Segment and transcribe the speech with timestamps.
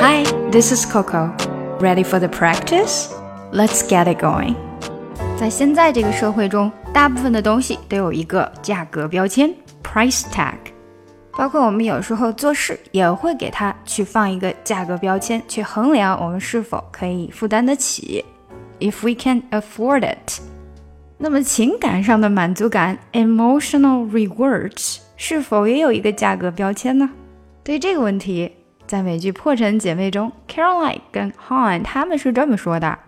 [0.00, 1.32] Hi, this is Coco.
[1.80, 3.08] Ready for the practice?
[3.52, 4.54] Let's get it going.
[5.38, 10.54] 在现在这个社会中，大部分的东西都有一个价格标签 （price tag），
[11.32, 18.24] 包括我们有时候做事也会给它去放一个价格标签，去衡量我们是否可以负担得起
[18.80, 20.40] （if we can afford it）。
[21.18, 27.10] 那么情感上的满足感 （emotional rewards） 是否也有一个价格标签呢？
[27.62, 28.52] 对于这个问题，
[28.91, 32.99] 在美剧《破产姐妹》中，Caroline 跟 Han 他们是这么说的：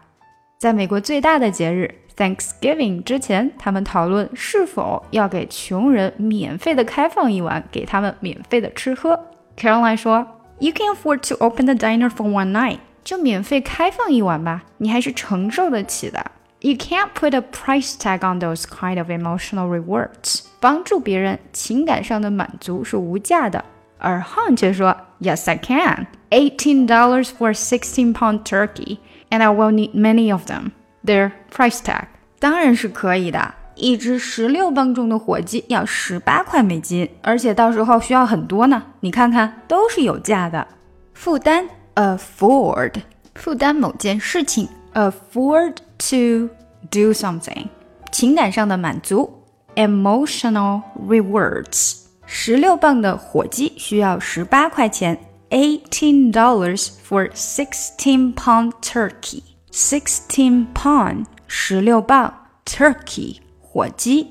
[0.58, 9.20] 在美国最大的节日 Thanksgiving 之前，他们讨论是否要给穷人免费的开放一晚，给他们免费的吃喝。
[9.58, 10.26] Caroline 说
[10.60, 16.32] ：“You can afford to open the diner for one night，就免费开放一晚吧，你还是承受得起的。
[16.62, 20.46] You can't put a price tag on those kind of emotional rewards。
[20.62, 23.66] 帮助别人情感上的满足是无价的。”
[24.04, 26.08] 而 Han 却说，Yes, I can.
[26.30, 28.98] Eighteen dollars for sixteen pound turkey,
[29.30, 30.72] and I will need many of them.
[31.06, 32.08] There price tag.
[32.40, 33.56] 当然是可以的。
[33.76, 38.84] 一只十六磅重的火鸡要十八块美金，而且到时候需要很多呢。
[39.00, 40.68] 你看看，都是有价的。
[41.14, 41.68] 负担
[45.98, 46.50] to
[46.92, 47.68] do something
[48.12, 49.44] 情感上的满足
[49.76, 52.03] emotional rewards。
[52.27, 55.19] 十六磅的火鸡需要十八块钱，
[55.51, 64.29] eighteen dollars for sixteen pound turkey。sixteen pound 十六磅 turkey 火鸡。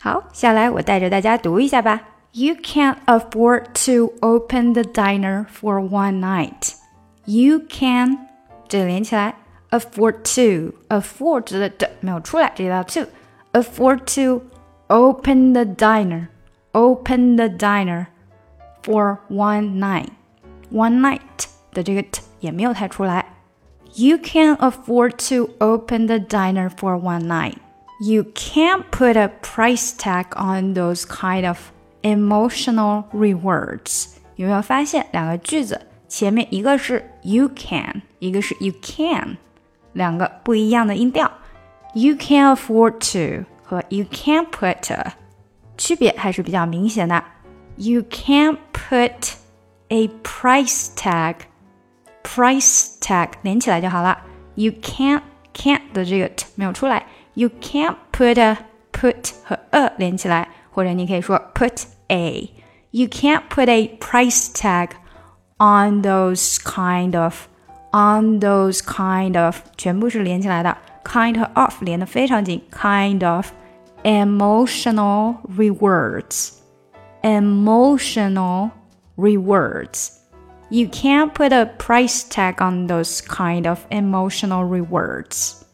[0.00, 2.00] 好，下来我带着大家读一下吧。
[2.32, 6.74] You can't afford to open the diner for one night.
[7.26, 8.18] You can
[8.68, 9.36] 这连起来，
[9.70, 13.00] afford to afford 的的没有出来，这里到 to
[13.52, 14.42] afford to
[14.88, 16.26] open the diner
[16.72, 18.06] open the diner
[18.82, 20.10] for one night.
[20.70, 21.20] One night
[21.72, 23.24] 的这个 t 也没有太出来。
[23.94, 27.58] You can afford to open the diner for one night.
[28.00, 31.58] You can't put a price tag on those kind of
[32.02, 34.16] emotional rewards.
[34.34, 39.36] 有没有发现两个句子前面一个是 you can，一个是 you can，
[39.92, 41.30] 两个不一样的音调。
[41.94, 45.14] You can afford to 和 you can't put a
[45.78, 47.22] 区别还是比较明显的。
[47.76, 49.34] You can't put
[49.88, 51.36] a price tag,
[52.22, 54.18] price tag 连起来就好了。
[54.54, 55.22] You can't
[55.52, 57.06] can't 的这个 t 没有出来。
[57.34, 58.56] You can't put a
[58.92, 64.90] put 和 a 连起来，或者你可以说 put a。You can't put a price tag
[65.58, 67.46] on those kind of
[67.90, 73.50] on those kind of 全部是连起来的，kind of 连的非常紧，kind of。
[74.04, 76.62] emotional rewards.
[77.22, 78.72] Emotional
[79.16, 80.20] rewards.
[80.70, 85.64] You can't put a price tag on those kind of emotional rewards.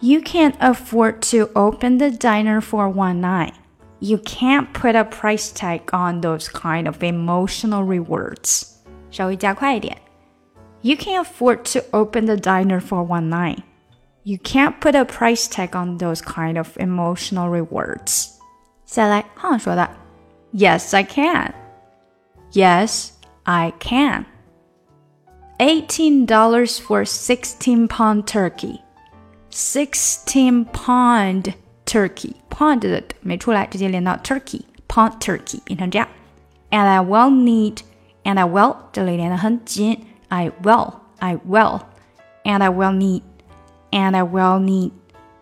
[0.00, 3.54] You can't afford to open the diner for one night.
[4.00, 8.76] You can't put a price tag on those kind of emotional rewards.
[9.10, 9.96] 稍微加快一点.
[10.82, 13.62] You can't afford to open the diner for one night.
[14.24, 18.30] You can't put a price tag on those kind of emotional rewards.
[18.84, 19.88] 下来，Han 说的，
[20.52, 21.54] Yes, I can.
[22.52, 23.10] Yes,
[23.44, 24.26] I can.
[25.58, 28.80] Eighteen dollars for sixteen pound turkey.
[29.50, 31.54] Sixteen pound
[31.86, 32.34] turkey.
[32.50, 34.62] Pound 的没出来，直接连到 turkey.
[34.88, 36.08] Pound turkey 变成这样。
[36.70, 37.78] And I will need.
[38.24, 40.06] And I will 这里连得很紧。
[40.28, 40.94] I will.
[41.18, 41.80] I will.
[42.44, 43.22] And I will need
[43.90, 44.92] and I will need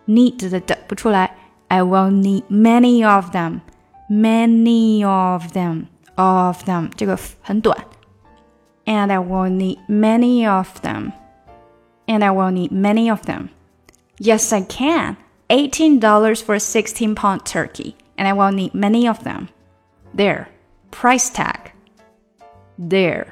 [0.07, 1.33] need 的的不出来，
[1.69, 3.61] I will need many of them,
[4.09, 5.87] many of them,
[6.17, 7.77] of them 这个很短，
[8.85, 11.13] and I will need many of them,
[12.07, 13.49] and I will need many of them.
[14.19, 15.17] Yes, I can.
[15.49, 19.49] Eighteen dollars for a sixteen pound turkey, and I will need many of them.
[20.15, 20.47] There,
[20.91, 21.73] price tag.
[22.79, 23.27] There,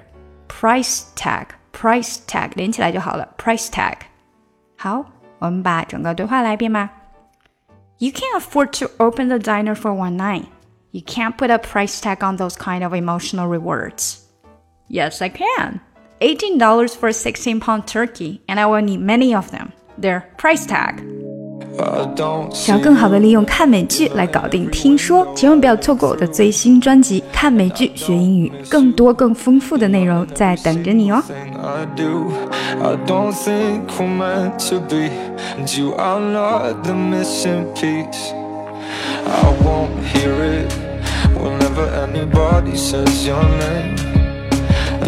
[0.49, 3.95] price tag, price tag 连起来就好了，price tag。
[4.78, 5.06] 好，
[5.40, 6.92] 我们把整个对话来一遍吧。
[7.98, 10.46] You can't afford to open the diner for one night.
[10.92, 14.20] You can't put a price tag on those kind of emotional rewards.
[14.88, 15.82] Yes, I can.
[16.20, 19.74] $18 for a 16 pound turkey, and I will need many of them.
[19.98, 21.04] There price tag.
[22.52, 31.24] 想要更好的利用看美剧来搞定听说，千万不要错过我的最新专辑《看美剧学英语》，更多更丰富的内容在等着你哦。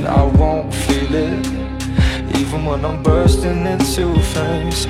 [0.07, 1.45] I won't feel it
[2.65, 4.87] when I'm bursting into flames